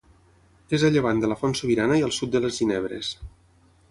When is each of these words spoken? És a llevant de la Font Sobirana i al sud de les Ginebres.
És 0.77 0.85
a 0.87 0.89
llevant 0.95 1.21
de 1.25 1.29
la 1.33 1.37
Font 1.41 1.53
Sobirana 1.59 1.99
i 2.01 2.05
al 2.07 2.15
sud 2.19 2.33
de 2.37 2.43
les 2.47 2.57
Ginebres. 2.63 3.15